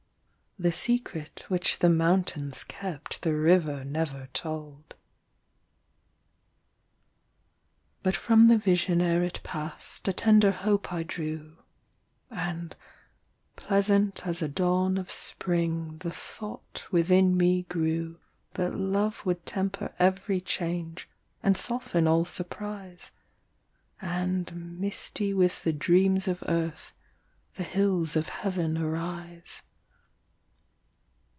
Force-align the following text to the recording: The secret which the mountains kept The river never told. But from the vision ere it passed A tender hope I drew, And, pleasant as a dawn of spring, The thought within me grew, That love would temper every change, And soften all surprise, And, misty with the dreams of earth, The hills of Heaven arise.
The 0.59 0.71
secret 0.71 1.43
which 1.47 1.79
the 1.79 1.89
mountains 1.89 2.63
kept 2.63 3.23
The 3.23 3.33
river 3.33 3.83
never 3.83 4.27
told. 4.31 4.93
But 8.03 8.15
from 8.15 8.47
the 8.47 8.59
vision 8.59 9.01
ere 9.01 9.23
it 9.23 9.39
passed 9.41 10.07
A 10.07 10.13
tender 10.13 10.51
hope 10.51 10.93
I 10.93 11.01
drew, 11.01 11.57
And, 12.29 12.75
pleasant 13.55 14.27
as 14.27 14.43
a 14.43 14.47
dawn 14.47 14.99
of 14.99 15.09
spring, 15.09 15.97
The 15.97 16.11
thought 16.11 16.83
within 16.91 17.35
me 17.35 17.63
grew, 17.63 18.19
That 18.53 18.75
love 18.75 19.25
would 19.25 19.47
temper 19.47 19.95
every 19.97 20.41
change, 20.41 21.09
And 21.41 21.57
soften 21.57 22.07
all 22.07 22.23
surprise, 22.25 23.09
And, 23.99 24.77
misty 24.79 25.33
with 25.33 25.63
the 25.63 25.73
dreams 25.73 26.27
of 26.27 26.43
earth, 26.47 26.93
The 27.55 27.63
hills 27.63 28.15
of 28.15 28.29
Heaven 28.29 28.77
arise. 28.77 29.63